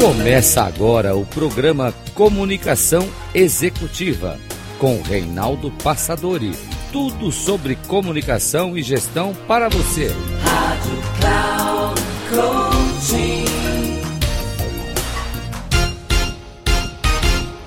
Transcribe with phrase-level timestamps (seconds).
[0.00, 3.04] Começa agora o programa Comunicação
[3.34, 4.38] Executiva
[4.78, 6.52] com Reinaldo Passadori.
[6.92, 10.06] Tudo sobre comunicação e gestão para você.
[10.40, 12.00] Rádio Cloud
[12.30, 13.44] Coaching.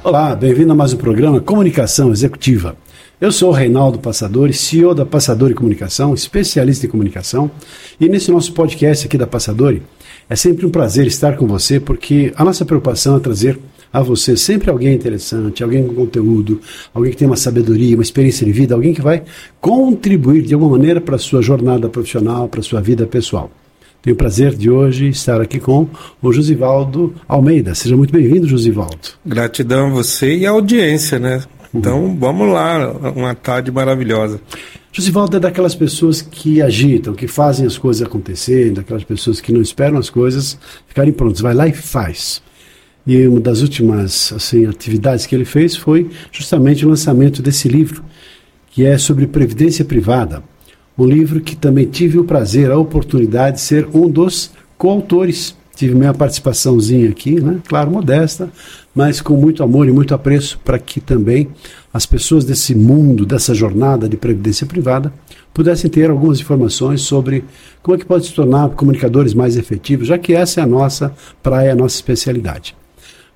[0.02, 2.78] Olá, bem-vindo a mais um programa Comunicação Executiva.
[3.20, 7.52] Eu sou o Reinaldo Passadori, CEO da Passadori Comunicação, especialista em comunicação,
[8.00, 9.84] e nesse nosso podcast aqui da Passadori,
[10.30, 13.60] é sempre um prazer estar com você, porque a nossa preocupação é trazer
[13.94, 16.62] a você sempre alguém interessante, alguém com conteúdo,
[16.94, 19.24] alguém que tem uma sabedoria, uma experiência de vida, alguém que vai
[19.60, 23.52] contribuir de alguma maneira para a sua jornada profissional, para a sua vida pessoal.
[24.02, 25.88] Tenho o prazer de hoje estar aqui com
[26.22, 27.76] o Josivaldo Almeida.
[27.76, 28.98] Seja muito bem-vindo, Josivaldo.
[29.24, 31.44] Gratidão a você e a audiência, né?
[31.74, 32.18] Então, uhum.
[32.18, 34.42] vamos lá, uma tarde maravilhosa.
[34.94, 39.62] Josivaldo é daquelas pessoas que agitam, que fazem as coisas acontecerem, daquelas pessoas que não
[39.62, 42.42] esperam as coisas ficarem prontas, vai lá e faz.
[43.08, 48.04] E uma das últimas assim, atividades que ele fez foi justamente o lançamento desse livro,
[48.70, 50.44] que é sobre previdência privada.
[50.98, 55.96] Um livro que também tive o prazer, a oportunidade de ser um dos coautores tive
[55.96, 57.60] minha participaçãozinha aqui, né?
[57.68, 58.52] Claro, modesta,
[58.94, 61.48] mas com muito amor e muito apreço para que também
[61.92, 65.12] as pessoas desse mundo, dessa jornada de previdência privada,
[65.52, 67.44] pudessem ter algumas informações sobre
[67.82, 71.14] como é que pode se tornar comunicadores mais efetivos, já que essa é a nossa
[71.42, 72.76] praia, a nossa especialidade.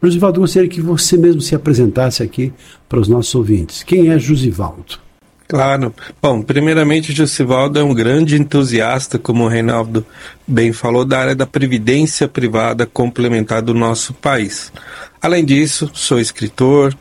[0.01, 2.53] Josivaldo, gostaria que você mesmo se apresentasse aqui
[2.87, 3.81] para os nossos ouvintes.
[3.81, 5.04] Quem é Josivaldo?
[5.47, 5.93] Claro.
[6.21, 10.05] Bom, primeiramente, Josivaldo é um grande entusiasta, como o Reinaldo
[10.47, 14.71] bem falou, da área da previdência privada complementar do nosso país.
[15.21, 16.95] Além disso, sou escritor,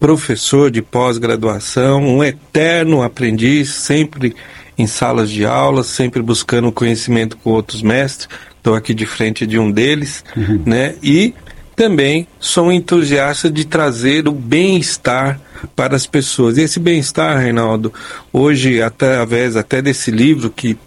[0.00, 4.34] professor de pós-graduação, um eterno aprendiz, sempre
[4.76, 8.28] em salas de aula, sempre buscando conhecimento com outros mestres.
[8.56, 10.62] Estou aqui de frente de um deles, uhum.
[10.64, 10.94] né?
[11.02, 11.34] E
[11.76, 16.56] também sou um entusiasta de trazer o bem-estar para as pessoas.
[16.56, 17.92] E esse bem-estar, Reinaldo,
[18.32, 20.78] hoje, através até desse livro que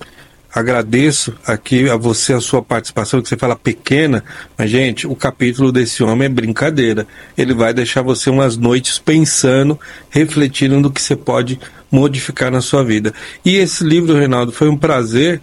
[0.53, 4.23] agradeço aqui a você a sua participação, que você fala pequena,
[4.57, 7.05] mas gente, o capítulo desse homem é brincadeira.
[7.37, 9.77] Ele vai deixar você umas noites pensando,
[10.09, 11.59] refletindo no que você pode
[11.91, 13.13] modificar na sua vida.
[13.43, 15.41] E esse livro, Reinaldo, foi um prazer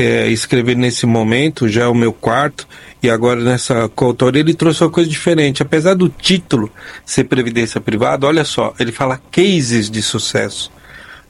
[0.00, 2.66] é, escrever nesse momento, já é o meu quarto,
[3.02, 5.62] e agora nessa coautoria ele trouxe uma coisa diferente.
[5.62, 6.70] Apesar do título
[7.04, 10.72] ser Previdência Privada, olha só, ele fala cases de sucesso.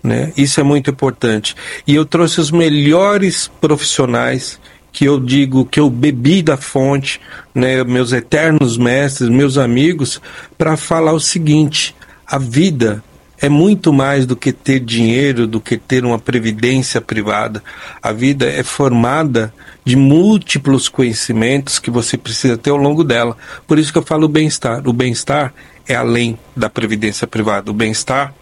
[0.02, 0.32] Né?
[0.36, 1.54] Isso é muito importante.
[1.86, 4.58] E eu trouxe os melhores profissionais
[4.92, 7.20] que eu digo que eu bebi da fonte,
[7.54, 10.20] né, meus eternos mestres, meus amigos,
[10.58, 11.94] para falar o seguinte:
[12.26, 13.02] a vida
[13.40, 17.62] é muito mais do que ter dinheiro, do que ter uma previdência privada.
[18.02, 19.52] A vida é formada
[19.84, 23.36] de múltiplos conhecimentos que você precisa ter ao longo dela.
[23.66, 24.86] Por isso que eu falo bem-estar.
[24.86, 25.54] O bem-estar
[25.88, 27.70] é além da previdência privada.
[27.70, 28.34] O bem-estar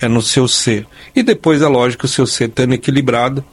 [0.00, 0.86] é no seu ser.
[1.14, 3.44] E depois, é lógico, o seu ser estando equilibrado,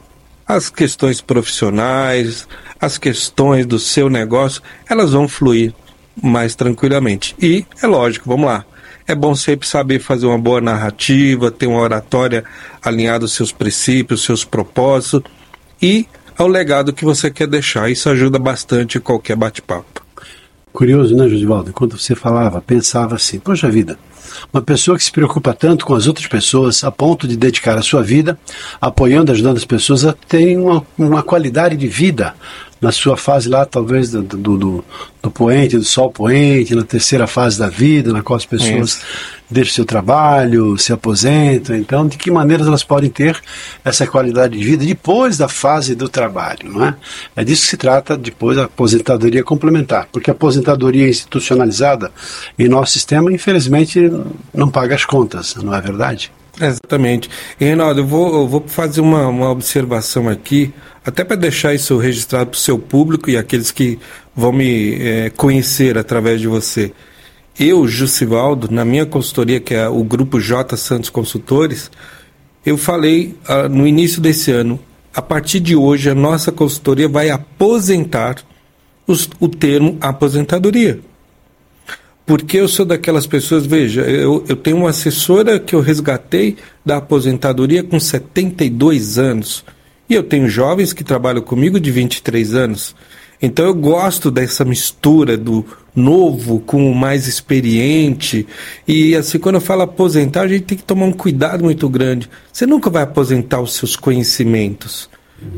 [0.46, 2.48] as questões profissionais,
[2.80, 5.74] as questões do seu negócio, elas vão fluir
[6.22, 7.34] mais tranquilamente.
[7.40, 8.64] E é lógico, vamos lá.
[9.06, 12.44] É bom sempre saber fazer uma boa narrativa, ter uma oratória
[12.82, 15.30] alinhada aos seus princípios, seus propósitos
[15.80, 16.06] e
[16.38, 17.90] ao legado que você quer deixar.
[17.90, 20.02] Isso ajuda bastante em qualquer bate-papo.
[20.72, 21.72] Curioso, né, Josivaldo?
[21.72, 23.98] Quando você falava, pensava assim: poxa vida,
[24.52, 27.82] uma pessoa que se preocupa tanto com as outras pessoas a ponto de dedicar a
[27.82, 28.38] sua vida
[28.80, 32.34] apoiando, ajudando as pessoas a terem uma, uma qualidade de vida
[32.84, 34.84] na sua fase lá, talvez do, do, do,
[35.22, 39.00] do, poente, do sol poente, na terceira fase da vida, na qual as pessoas
[39.50, 41.74] deixam seu trabalho, se aposentam.
[41.74, 43.40] Então, de que maneiras elas podem ter
[43.82, 46.94] essa qualidade de vida depois da fase do trabalho, não é?
[47.34, 52.12] É disso que se trata depois da aposentadoria complementar, porque a aposentadoria institucionalizada
[52.58, 53.98] em nosso sistema, infelizmente,
[54.52, 56.30] não paga as contas, não é verdade?
[56.60, 57.28] Exatamente.
[57.58, 60.72] E, Reinaldo, eu vou, eu vou fazer uma, uma observação aqui,
[61.04, 63.98] até para deixar isso registrado para o seu público e aqueles que
[64.34, 66.92] vão me é, conhecer através de você.
[67.58, 71.90] Eu, Jussivaldo, na minha consultoria, que é o grupo J Santos Consultores,
[72.66, 74.80] eu falei ah, no início desse ano,
[75.14, 78.36] a partir de hoje a nossa consultoria vai aposentar
[79.06, 80.98] os, o termo aposentadoria.
[82.26, 86.96] Porque eu sou daquelas pessoas, veja, eu, eu tenho uma assessora que eu resgatei da
[86.96, 89.62] aposentadoria com 72 anos.
[90.14, 92.94] Eu tenho jovens que trabalham comigo de 23 anos.
[93.40, 95.64] Então eu gosto dessa mistura do
[95.94, 98.46] novo com o mais experiente.
[98.86, 102.30] E assim, quando eu falo aposentar, a gente tem que tomar um cuidado muito grande.
[102.52, 105.10] Você nunca vai aposentar os seus conhecimentos.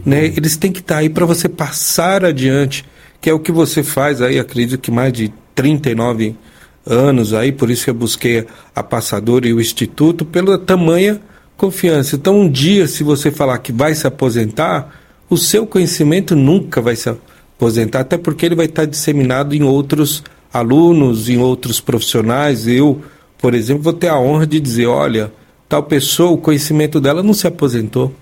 [0.05, 0.27] Né?
[0.27, 2.85] Eles têm que estar aí para você passar adiante
[3.21, 6.37] que é o que você faz aí, acredito que mais de 39
[6.85, 11.21] anos aí, por isso que eu busquei a passadora e o instituto, pela tamanha
[11.57, 12.17] confiança.
[12.17, 14.95] Então, um dia, se você falar que vai se aposentar,
[15.29, 20.23] o seu conhecimento nunca vai se aposentar, até porque ele vai estar disseminado em outros
[20.53, 22.67] alunos, em outros profissionais.
[22.67, 23.03] Eu,
[23.39, 25.33] por exemplo, vou ter a honra de dizer: olha,
[25.69, 28.13] tal pessoa, o conhecimento dela não se aposentou.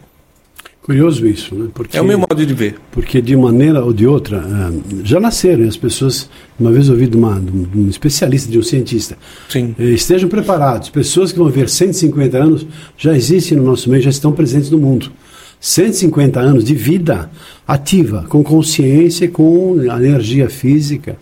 [0.84, 1.70] Curioso isso, né?
[1.72, 2.76] Porque, é o meu modo de ver.
[2.92, 6.28] Porque de maneira ou de outra, uh, já nasceram as pessoas.
[6.60, 9.16] Uma vez ouvi de, uma, de um especialista, de um cientista.
[9.48, 9.74] Sim.
[9.78, 10.90] Eh, estejam preparados.
[10.90, 12.66] Pessoas que vão viver 150 anos
[12.98, 15.10] já existem no nosso meio, já estão presentes no mundo.
[15.58, 17.30] 150 anos de vida
[17.66, 21.16] ativa, com consciência, com energia física.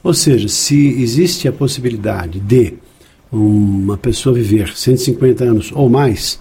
[0.00, 2.74] Ou seja, se existe a possibilidade de
[3.32, 6.38] uma pessoa viver 150 anos ou mais,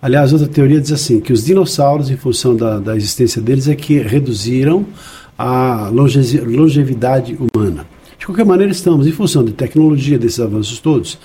[0.00, 3.74] aliás, outra teoria diz assim, que os dinossauros, em função da, da existência deles, é
[3.74, 4.86] que reduziram
[5.36, 7.86] a longe longevidade humana.
[8.18, 11.18] De qualquer maneira, estamos, em função de tecnologia, desses avanços todos,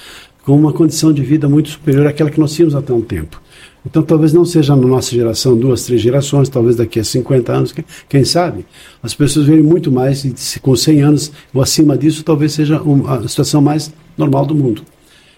[0.44, 3.42] com uma condição de vida muito superior àquela que nós tínhamos até um tempo.
[3.86, 7.76] Então talvez não seja na nossa geração, duas, três gerações, talvez daqui a 50 anos,
[8.08, 8.66] quem sabe,
[9.02, 13.28] as pessoas verem muito mais, e com 100 anos ou acima disso, talvez seja a
[13.28, 14.84] situação mais normal do mundo.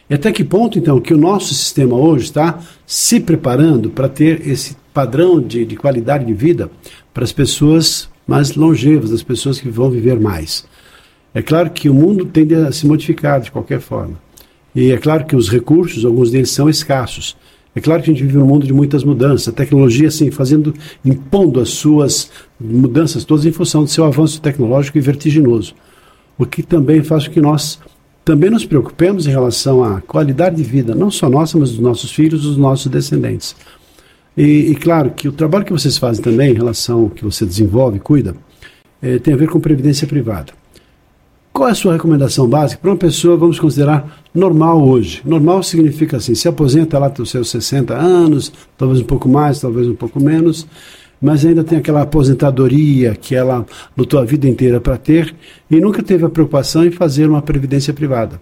[0.10, 4.48] E até que ponto, então, que o nosso sistema hoje está se preparando para ter
[4.48, 6.70] esse padrão de, de qualidade de vida
[7.14, 10.66] para as pessoas mais longevas, as pessoas que vão viver mais.
[11.34, 14.20] É claro que o mundo tende a se modificar de qualquer forma.
[14.76, 17.36] E é claro que os recursos, alguns deles são escassos.
[17.76, 20.74] É claro que a gente vive num mundo de muitas mudanças, a tecnologia assim fazendo,
[21.04, 25.74] impondo as suas mudanças todas em função do seu avanço tecnológico e vertiginoso.
[26.38, 27.80] O que também faz com que nós
[28.26, 32.12] também nos preocupemos em relação à qualidade de vida, não só nossa, mas dos nossos
[32.12, 33.56] filhos, dos nossos descendentes.
[34.36, 37.46] E, e claro que o trabalho que vocês fazem também em relação ao que você
[37.46, 38.36] desenvolve, cuida,
[39.00, 40.52] é, tem a ver com previdência privada.
[41.54, 45.22] Qual é a sua recomendação básica para uma pessoa, vamos considerar, normal hoje?
[45.24, 49.88] Normal significa assim, se aposenta lá dos seus 60 anos, talvez um pouco mais, talvez
[49.88, 50.68] um pouco menos,
[51.26, 53.66] mas ainda tem aquela aposentadoria que ela
[53.98, 55.36] lutou a vida inteira para ter
[55.72, 58.40] e nunca teve a preocupação em fazer uma previdência privada.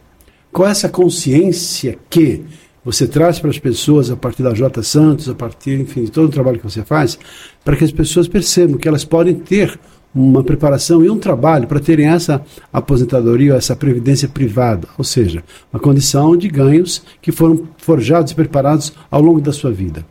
[0.51, 2.43] Qual é essa consciência que
[2.83, 6.25] você traz para as pessoas a partir da J Santos, a partir, enfim, de todo
[6.25, 7.17] o trabalho que você faz,
[7.63, 9.79] para que as pessoas percebam que elas podem ter
[10.13, 15.41] uma preparação e um trabalho para terem essa aposentadoria, essa previdência privada, ou seja,
[15.71, 20.05] uma condição de ganhos que foram forjados e preparados ao longo da sua vida.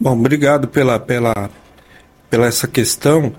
[0.00, 1.50] Bom, obrigado pela, pela,
[2.30, 3.32] pela essa questão.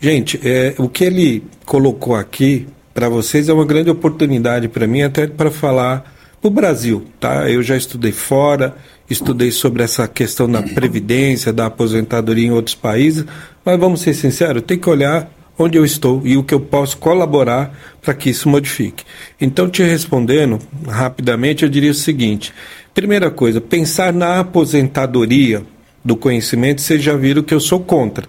[0.00, 5.02] Gente, é, o que ele colocou aqui para vocês é uma grande oportunidade para mim,
[5.02, 7.04] até para falar para o Brasil.
[7.20, 7.48] Tá?
[7.48, 8.76] Eu já estudei fora,
[9.08, 13.24] estudei sobre essa questão da previdência, da aposentadoria em outros países,
[13.64, 16.96] mas vamos ser sinceros, tem que olhar onde eu estou e o que eu posso
[16.96, 19.04] colaborar para que isso modifique.
[19.40, 22.52] Então, te respondendo rapidamente, eu diria o seguinte:
[22.94, 25.62] primeira coisa, pensar na aposentadoria
[26.04, 28.26] do conhecimento, vocês já viram que eu sou contra.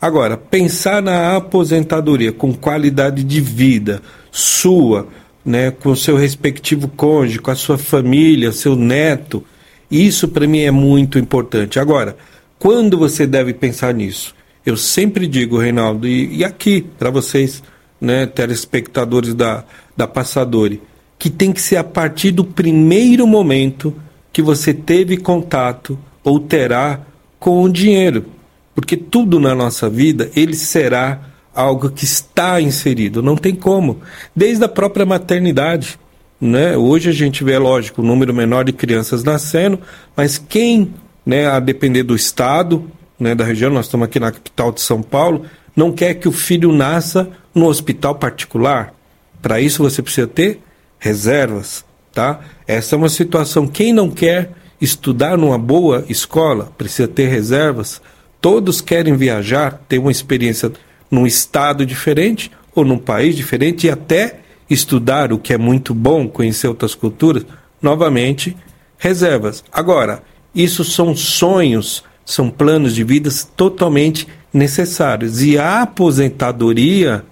[0.00, 4.00] Agora, pensar na aposentadoria com qualidade de vida
[4.30, 5.08] sua,
[5.44, 9.44] né, com o seu respectivo cônjuge, com a sua família, seu neto,
[9.90, 11.78] isso para mim é muito importante.
[11.78, 12.16] Agora,
[12.58, 14.34] quando você deve pensar nisso?
[14.64, 17.62] Eu sempre digo, Reinaldo, e, e aqui para vocês,
[18.00, 19.64] né, telespectadores da,
[19.96, 20.80] da Passadore,
[21.18, 23.94] que tem que ser a partir do primeiro momento
[24.32, 27.00] que você teve contato ou terá
[27.38, 28.26] com o dinheiro.
[28.74, 31.20] Porque tudo na nossa vida, ele será
[31.54, 34.00] algo que está inserido, não tem como.
[34.34, 35.98] Desde a própria maternidade.
[36.40, 36.76] Né?
[36.76, 39.78] Hoje a gente vê, lógico, o um número menor de crianças nascendo,
[40.16, 40.94] mas quem,
[41.26, 45.02] né, a depender do Estado, né, da região, nós estamos aqui na capital de São
[45.02, 45.44] Paulo,
[45.76, 48.94] não quer que o filho nasça no hospital particular.
[49.42, 50.60] Para isso você precisa ter
[50.98, 52.40] reservas, tá?
[52.66, 53.66] Essa é uma situação.
[53.66, 54.50] Quem não quer
[54.80, 58.00] estudar numa boa escola precisa ter reservas.
[58.40, 60.72] Todos querem viajar, ter uma experiência
[61.10, 66.28] num estado diferente ou num país diferente e até estudar o que é muito bom,
[66.28, 67.44] conhecer outras culturas.
[67.82, 68.56] Novamente,
[68.96, 69.64] reservas.
[69.72, 70.22] Agora,
[70.54, 75.42] isso são sonhos são planos de vidas totalmente necessários.
[75.42, 77.24] E a aposentadoria,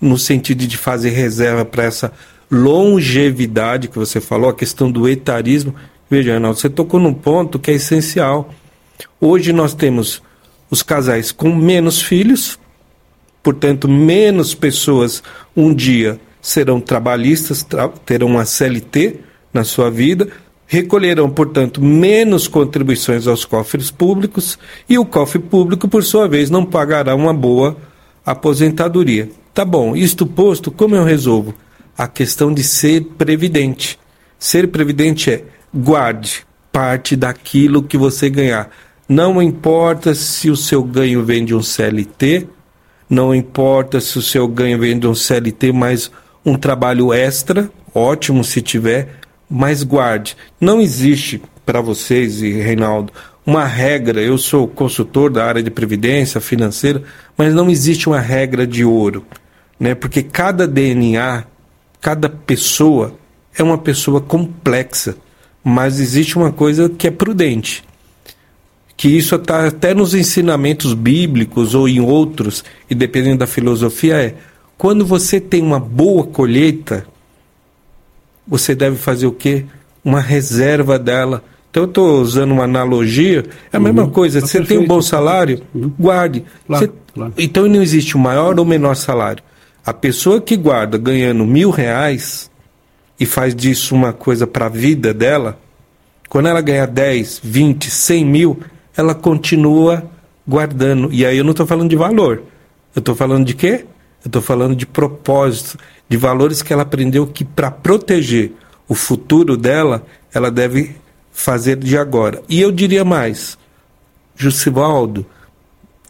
[0.00, 2.12] no sentido de fazer reserva para essa
[2.50, 5.74] longevidade que você falou, a questão do etarismo,
[6.10, 8.50] veja, Arnaldo, você tocou num ponto que é essencial.
[9.20, 10.22] Hoje nós temos
[10.70, 12.58] os casais com menos filhos,
[13.42, 15.22] portanto, menos pessoas
[15.56, 19.20] um dia serão trabalhistas, tra terão uma CLT
[19.52, 20.28] na sua vida,
[20.66, 26.64] recolherão, portanto, menos contribuições aos cofres públicos e o cofre público, por sua vez, não
[26.64, 27.76] pagará uma boa
[28.24, 29.30] aposentadoria.
[29.54, 31.54] Tá bom, isto posto, como eu resolvo?
[31.96, 33.98] A questão de ser previdente.
[34.38, 35.44] Ser previdente é
[35.74, 38.70] guarde parte daquilo que você ganhar.
[39.08, 42.46] Não importa se o seu ganho vem de um CLT,
[43.08, 46.10] não importa se o seu ganho vem de um CLT mais
[46.44, 49.16] um trabalho extra, ótimo se tiver,
[49.48, 50.36] mas guarde.
[50.60, 53.12] Não existe para vocês e Reinaldo
[53.48, 54.20] uma regra.
[54.20, 57.02] Eu sou consultor da área de previdência financeira,
[57.34, 59.24] mas não existe uma regra de ouro,
[59.80, 59.94] né?
[59.94, 61.44] Porque cada DNA,
[61.98, 63.14] cada pessoa
[63.56, 65.16] é uma pessoa complexa,
[65.62, 67.84] mas existe uma coisa que é prudente.
[68.96, 74.34] Que isso está até nos ensinamentos bíblicos ou em outros, e dependendo da filosofia, é
[74.76, 77.06] quando você tem uma boa colheita,
[78.46, 79.66] você deve fazer o quê?
[80.04, 81.44] Uma reserva dela.
[81.70, 83.84] Então eu estou usando uma analogia, é a uhum.
[83.84, 84.40] mesma coisa.
[84.40, 84.78] Tá você perfeito.
[84.78, 85.92] tem um bom salário, uhum.
[85.98, 86.44] guarde.
[86.66, 86.92] Claro, você...
[87.12, 87.32] claro.
[87.36, 89.42] Então não existe o maior ou menor salário.
[89.84, 92.50] A pessoa que guarda ganhando mil reais
[93.18, 95.58] e faz disso uma coisa para a vida dela,
[96.28, 98.60] quando ela ganha 10, 20, 100 mil,
[98.96, 100.04] ela continua
[100.46, 101.12] guardando.
[101.12, 102.42] E aí eu não estou falando de valor.
[102.94, 103.84] Eu estou falando de quê?
[104.24, 108.52] Eu estou falando de propósito, de valores que ela aprendeu que para proteger
[108.88, 110.96] o futuro dela, ela deve
[111.30, 112.42] fazer de agora.
[112.48, 113.58] E eu diria mais,
[114.34, 115.26] Jusivaldo,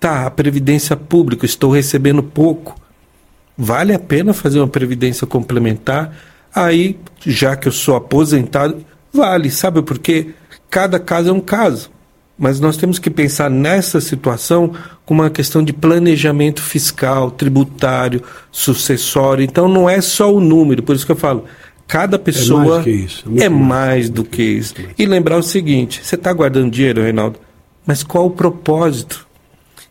[0.01, 2.81] tá, a previdência pública, estou recebendo pouco.
[3.57, 6.17] Vale a pena fazer uma previdência complementar?
[6.55, 10.29] Aí, já que eu sou aposentado, vale, sabe por quê?
[10.71, 11.91] Cada caso é um caso.
[12.39, 14.73] Mas nós temos que pensar nessa situação
[15.05, 19.43] como uma questão de planejamento fiscal, tributário, sucessório.
[19.43, 21.47] Então não é só o número, por isso que eu falo,
[21.89, 24.75] cada pessoa é mais, isso, é, é mais do que isso.
[24.97, 27.41] E lembrar o seguinte: você está guardando dinheiro, Reinaldo,
[27.85, 29.27] mas qual o propósito?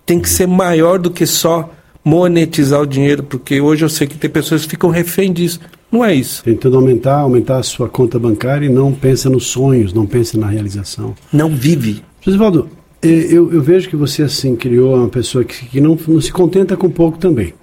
[0.06, 1.70] Tem que ser maior do que só
[2.02, 5.60] monetizar o dinheiro, porque hoje eu sei que tem pessoas que ficam refém disso.
[5.92, 6.44] Não é isso.
[6.44, 10.48] Tentando aumentar, aumentar a sua conta bancária e não pensa nos sonhos, não pensa na
[10.48, 11.16] realização.
[11.32, 12.04] Não vive.
[12.22, 12.70] Josivaldo,
[13.02, 16.32] é, eu, eu, vejo que você assim criou uma pessoa que, que não, não, se
[16.32, 17.54] contenta com pouco também.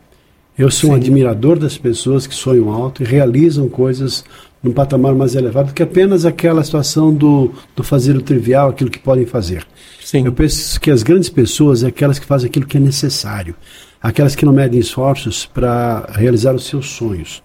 [0.56, 0.94] Eu sou Sim.
[0.94, 4.24] um admirador das pessoas que sonham alto e realizam coisas
[4.62, 8.98] num patamar mais elevado que apenas aquela situação do, do fazer o trivial, aquilo que
[8.98, 9.66] podem fazer.
[10.02, 10.24] Sim.
[10.24, 13.54] Eu penso que as grandes pessoas é aquelas que fazem aquilo que é necessário,
[14.00, 17.42] aquelas que não medem esforços para realizar os seus sonhos.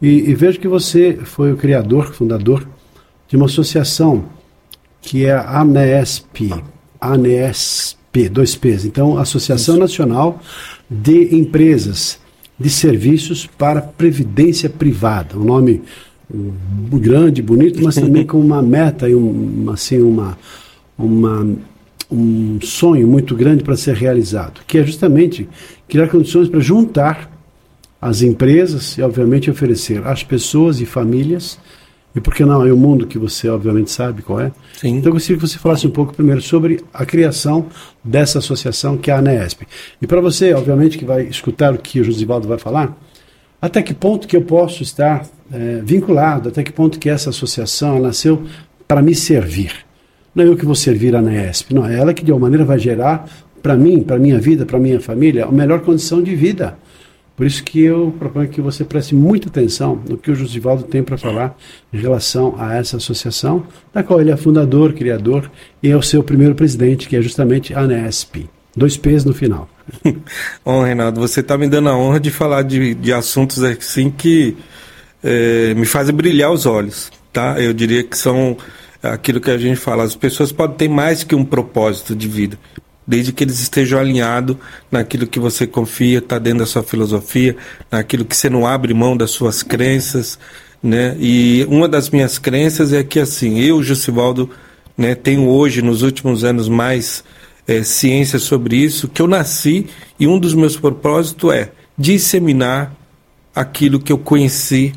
[0.00, 2.66] E, e vejo que você foi o criador, fundador
[3.28, 4.24] de uma associação
[5.00, 6.52] que é a ANESP,
[7.00, 8.84] ANESP, dois P's.
[8.84, 9.80] Então, Associação Isso.
[9.80, 10.40] Nacional
[10.90, 12.18] de Empresas
[12.58, 15.36] de Serviços para Previdência Privada.
[15.38, 15.82] Um nome
[16.92, 20.36] grande, bonito, mas também com uma meta e um, assim, uma,
[20.98, 21.46] uma,
[22.10, 25.48] um sonho muito grande para ser realizado, que é justamente
[25.88, 27.37] criar condições para juntar
[28.00, 31.58] as empresas e, obviamente, oferecer às pessoas e famílias
[32.18, 32.66] e por que não?
[32.66, 34.50] É o mundo que você obviamente sabe qual é.
[34.80, 34.96] Sim.
[34.96, 37.66] Então eu gostaria que você falasse um pouco primeiro sobre a criação
[38.02, 39.66] dessa associação que é a ANESP.
[40.00, 42.96] E para você, obviamente, que vai escutar o que o Josivaldo vai falar,
[43.62, 48.00] até que ponto que eu posso estar é, vinculado, até que ponto que essa associação
[48.00, 48.42] nasceu
[48.86, 49.72] para me servir.
[50.34, 52.64] Não é eu que vou servir a ANESP, não, é ela que de alguma maneira
[52.64, 53.28] vai gerar
[53.62, 56.78] para mim, para minha vida, para minha família, a melhor condição de vida.
[57.38, 61.04] Por isso que eu proponho que você preste muita atenção no que o Josivaldo tem
[61.04, 61.56] para falar
[61.92, 63.64] em relação a essa associação,
[63.94, 65.48] da qual ele é fundador, criador
[65.80, 68.50] e é o seu primeiro presidente, que é justamente a ANESP.
[68.76, 69.70] Dois P's no final.
[70.66, 74.56] Bom, Reinaldo, você está me dando a honra de falar de, de assuntos assim que
[75.22, 77.08] é, me fazem brilhar os olhos.
[77.32, 77.54] Tá?
[77.60, 78.56] Eu diria que são
[79.00, 82.58] aquilo que a gente fala, as pessoas podem ter mais que um propósito de vida
[83.08, 84.54] desde que eles estejam alinhados
[84.92, 87.56] naquilo que você confia, está dentro da sua filosofia,
[87.90, 90.38] naquilo que você não abre mão das suas crenças,
[90.82, 91.16] né?
[91.18, 94.50] E uma das minhas crenças é que assim, eu, Jusivaldo,
[94.96, 97.24] né, tenho hoje, nos últimos anos, mais
[97.66, 99.86] é, ciência sobre isso, que eu nasci
[100.20, 102.94] e um dos meus propósitos é disseminar
[103.54, 104.92] aquilo que eu conheci,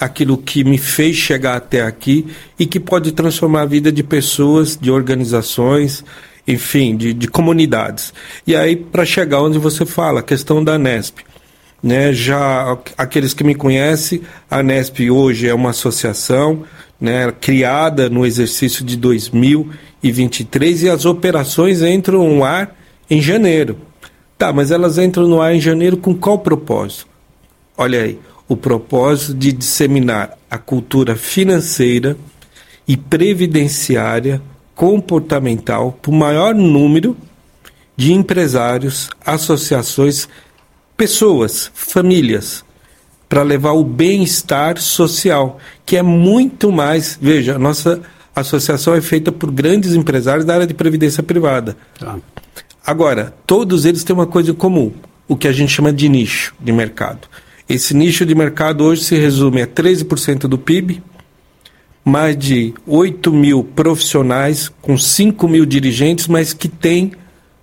[0.00, 2.26] aquilo que me fez chegar até aqui
[2.58, 6.04] e que pode transformar a vida de pessoas, de organizações,
[6.46, 8.12] enfim, de, de comunidades.
[8.46, 11.20] E aí, para chegar onde você fala, a questão da Nesp.
[11.82, 16.62] Né, já aqueles que me conhecem, a Nesp hoje é uma associação
[17.00, 22.76] né, criada no exercício de 2023 e as operações entram no ar
[23.10, 23.78] em janeiro.
[24.38, 27.08] Tá, mas elas entram no ar em janeiro com qual propósito?
[27.76, 28.18] Olha aí,
[28.48, 32.16] o propósito de disseminar a cultura financeira
[32.86, 34.40] e previdenciária
[34.74, 37.16] comportamental para o maior número
[37.96, 40.28] de empresários, associações,
[40.96, 42.64] pessoas, famílias,
[43.28, 47.18] para levar o bem-estar social, que é muito mais.
[47.20, 48.00] Veja, a nossa
[48.34, 51.76] associação é feita por grandes empresários da área de previdência privada.
[51.98, 52.18] Tá.
[52.84, 54.92] Agora, todos eles têm uma coisa em comum,
[55.28, 57.28] o que a gente chama de nicho de mercado.
[57.68, 61.02] Esse nicho de mercado hoje se resume a 13% do PIB,
[62.04, 67.12] mais de 8 mil profissionais, com 5 mil dirigentes, mas que tem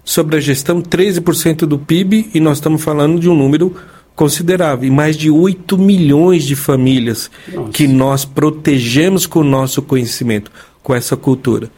[0.03, 3.75] sobre a gestão 13% do PIB, e nós estamos falando de um número
[4.15, 7.71] considerável, e mais de 8 milhões de famílias Nossa.
[7.71, 11.69] que nós protegemos com o nosso conhecimento, com essa cultura.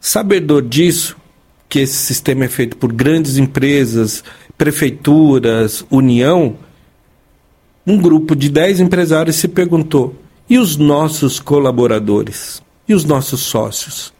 [0.00, 1.16] Sabedor disso,
[1.68, 4.22] que esse sistema é feito por grandes empresas,
[4.58, 6.56] prefeituras, União,
[7.86, 10.14] um grupo de 10 empresários se perguntou:
[10.48, 12.62] e os nossos colaboradores?
[12.88, 14.12] E os nossos sócios?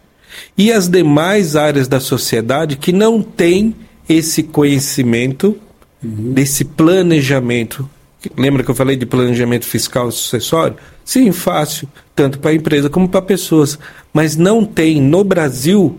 [0.56, 3.74] E as demais áreas da sociedade que não têm
[4.08, 5.56] esse conhecimento,
[6.02, 6.32] uhum.
[6.32, 7.88] desse planejamento?
[8.36, 10.76] Lembra que eu falei de planejamento fiscal sucessório?
[11.04, 13.78] Sim, fácil, tanto para a empresa como para pessoas.
[14.12, 15.98] Mas não tem no Brasil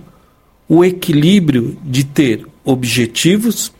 [0.68, 3.74] o equilíbrio de ter objetivos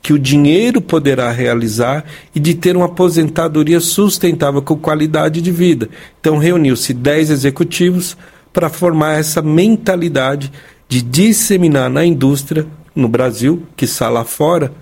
[0.00, 5.88] que o dinheiro poderá realizar e de ter uma aposentadoria sustentável com qualidade de vida.
[6.20, 8.16] Então reuniu-se 10 executivos
[8.52, 10.50] para formar essa mentalidade
[10.88, 14.72] de disseminar na indústria, no Brasil, que está lá fora,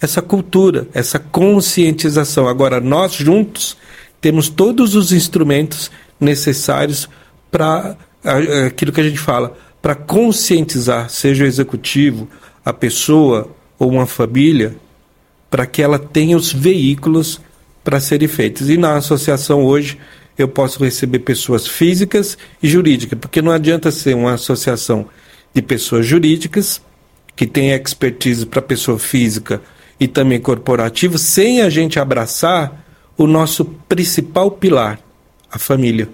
[0.00, 2.48] essa cultura, essa conscientização.
[2.48, 3.76] Agora, nós juntos
[4.20, 7.08] temos todos os instrumentos necessários
[7.50, 7.96] para
[8.66, 12.28] aquilo que a gente fala, para conscientizar, seja o executivo,
[12.64, 13.50] a pessoa,
[13.82, 14.76] ou uma família
[15.50, 17.40] para que ela tenha os veículos
[17.82, 18.70] para serem feitos.
[18.70, 19.98] E na associação hoje
[20.38, 25.06] eu posso receber pessoas físicas e jurídicas, porque não adianta ser uma associação
[25.52, 26.80] de pessoas jurídicas
[27.34, 29.60] que tem expertise para pessoa física
[29.98, 32.84] e também corporativa, sem a gente abraçar
[33.18, 35.00] o nosso principal pilar,
[35.50, 36.08] a família.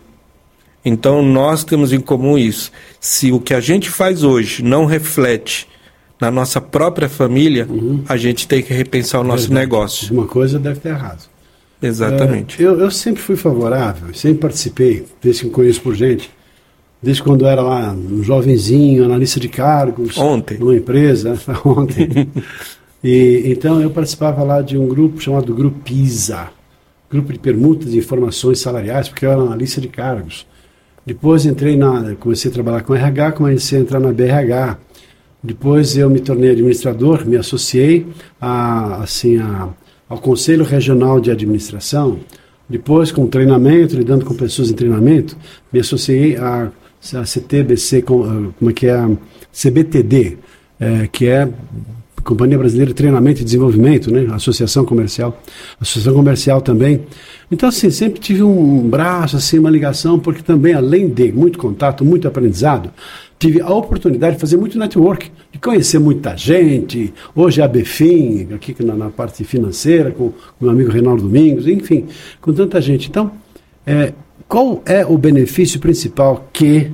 [0.83, 2.73] Então nós temos em comum isso.
[2.99, 5.69] Se o que a gente faz hoje não reflete
[6.21, 8.03] na nossa própria família, uhum.
[8.09, 9.61] a gente tem que repensar o nosso Verdade.
[9.61, 10.13] negócio.
[10.13, 11.29] Uma coisa deve ter errado.
[11.81, 12.61] Exatamente.
[12.61, 16.29] É, eu, eu, sempre fui favorável, sempre participei, desde que me conheço por gente,
[17.01, 20.19] desde quando eu era lá um jovenzinho, analista de cargos.
[20.19, 20.59] Ontem.
[20.59, 22.29] Numa empresa, ontem.
[23.03, 26.49] e, então eu participava lá de um grupo chamado Grupo PISA,
[27.09, 30.47] Grupo de Permutas de Informações Salariais, porque eu era analista de cargos.
[31.07, 34.77] Depois entrei na, comecei a trabalhar com RH, comecei a entrar na BRH.
[35.43, 38.07] Depois eu me tornei administrador, me associei
[38.41, 39.69] a, assim, a,
[40.09, 42.19] ao Conselho Regional de Administração.
[42.69, 45.37] Depois, com treinamento, lidando com pessoas em treinamento,
[45.73, 46.71] me associei à,
[47.25, 49.09] CTBC, como é que é a
[49.53, 50.37] CBTD,
[50.81, 51.49] é, que é
[52.29, 54.27] Companhia Brasileira de Treinamento e Desenvolvimento, né?
[54.35, 55.41] Associação Comercial,
[55.81, 57.07] Associação Comercial também.
[57.51, 62.05] Então, assim, sempre tive um braço, assim, uma ligação, porque também, além de muito contato,
[62.05, 62.91] muito aprendizado,
[63.39, 67.13] tive a oportunidade de fazer muito network, de conhecer muita gente.
[67.35, 71.67] Hoje é a Befim, aqui na, na parte financeira, com o meu amigo Reinaldo Domingos,
[71.69, 72.07] enfim,
[72.41, 73.09] com tanta gente.
[73.09, 73.31] Então,
[73.87, 74.13] é,
[74.49, 76.91] qual é o benefício principal que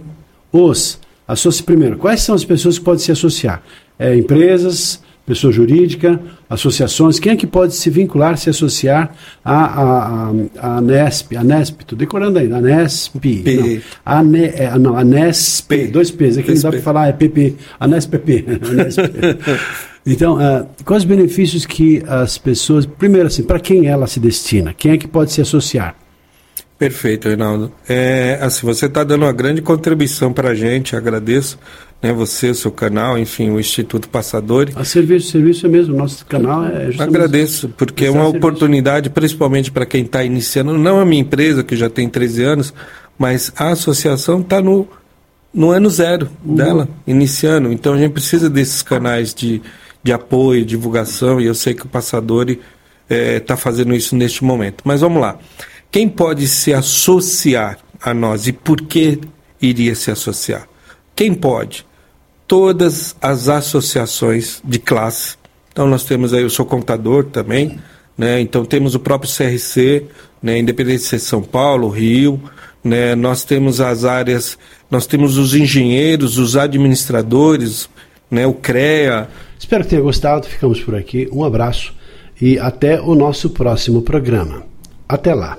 [0.53, 1.65] os associam?
[1.65, 3.63] Primeiro, quais são as pessoas que podem se associar?
[3.99, 6.21] É, empresas, pessoa jurídica,
[6.55, 9.15] associações, quem é que pode se vincular, se associar
[9.45, 13.43] à, à, à Nesp, a Nesp, estou decorando ainda, a Nesp, P.
[13.45, 15.87] não, a, ne, é, não, a Nesp, P.
[15.89, 19.01] dois P's, aqui não dá para falar, é PP, a NESPP, a Nesp.
[20.07, 24.75] Então, uh, quais os benefícios que as pessoas, primeiro assim, para quem ela se destina,
[24.75, 25.97] quem é que pode se associar?
[26.79, 27.73] Perfeito, Reinaldo.
[27.89, 31.59] É, assim, você está dando uma grande contribuição para a gente, agradeço
[32.05, 34.69] né, você, o seu canal, enfim, o Instituto Passador.
[34.77, 38.37] A serviço, serviço é mesmo, nosso canal é Agradeço, porque é uma serviço.
[38.37, 42.75] oportunidade, principalmente para quem está iniciando, não a minha empresa, que já tem 13 anos,
[43.19, 44.87] mas a associação está no,
[45.53, 46.55] no ano zero uhum.
[46.55, 47.73] dela, iniciando.
[47.73, 49.63] Então a gente precisa desses canais de,
[50.03, 52.63] de apoio, divulgação, e eu sei que o Passador está
[53.09, 54.83] é, tá fazendo isso neste momento.
[54.85, 55.39] Mas vamos lá.
[55.91, 59.21] Quem pode se associar a nós e por que
[59.59, 60.69] iria se associar?
[61.17, 61.87] Quem pode?
[62.55, 65.35] Todas as associações de classe.
[65.73, 67.81] Então nós temos aí, eu sou contador também,
[68.17, 68.41] né?
[68.41, 70.07] Então temos o próprio CRC,
[70.41, 70.57] né?
[70.61, 72.41] Independente de São Paulo, Rio,
[72.85, 73.17] né?
[73.17, 74.57] Nós temos as áreas,
[74.89, 77.91] nós temos os engenheiros, os administradores,
[78.31, 78.47] né?
[78.47, 79.29] O CREA.
[79.59, 80.47] Espero que tenha gostado.
[80.47, 81.29] Ficamos por aqui.
[81.33, 81.93] Um abraço
[82.41, 84.63] e até o nosso próximo programa.
[85.09, 85.59] Até lá.